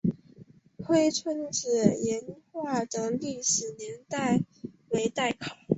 [0.83, 4.39] 灰湾子岩画的历史年代
[4.89, 5.55] 为待考。